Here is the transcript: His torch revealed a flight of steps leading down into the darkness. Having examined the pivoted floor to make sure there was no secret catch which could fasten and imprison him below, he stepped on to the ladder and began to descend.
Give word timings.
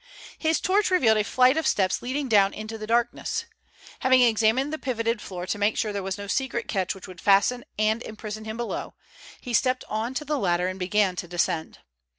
His 0.39 0.59
torch 0.59 0.89
revealed 0.89 1.19
a 1.19 1.23
flight 1.23 1.57
of 1.57 1.67
steps 1.67 2.01
leading 2.01 2.27
down 2.27 2.55
into 2.55 2.75
the 2.79 2.87
darkness. 2.87 3.45
Having 3.99 4.23
examined 4.23 4.73
the 4.73 4.79
pivoted 4.79 5.21
floor 5.21 5.45
to 5.45 5.59
make 5.59 5.77
sure 5.77 5.93
there 5.93 6.01
was 6.01 6.17
no 6.17 6.25
secret 6.25 6.67
catch 6.67 6.95
which 6.95 7.03
could 7.03 7.21
fasten 7.21 7.63
and 7.77 8.01
imprison 8.01 8.45
him 8.45 8.57
below, 8.57 8.95
he 9.41 9.53
stepped 9.53 9.83
on 9.87 10.15
to 10.15 10.25
the 10.25 10.39
ladder 10.39 10.67
and 10.67 10.79
began 10.79 11.15
to 11.17 11.27
descend. 11.27 11.77